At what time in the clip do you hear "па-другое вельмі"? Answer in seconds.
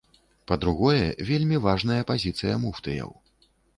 0.51-1.61